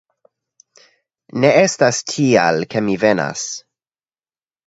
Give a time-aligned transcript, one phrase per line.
[1.43, 3.43] Ne estas tial, ke mi venas.